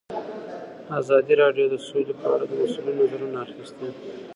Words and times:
ازادي 0.99 1.33
راډیو 1.41 1.65
د 1.69 1.75
سوله 1.87 2.13
په 2.19 2.25
اړه 2.33 2.45
د 2.47 2.51
مسؤلینو 2.61 2.97
نظرونه 3.01 3.37
اخیستي. 3.45 3.87